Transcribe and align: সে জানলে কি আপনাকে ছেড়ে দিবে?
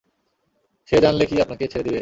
সে 0.89 0.97
জানলে 0.99 1.23
কি 1.25 1.35
আপনাকে 1.41 1.65
ছেড়ে 1.67 1.83
দিবে? 1.83 1.89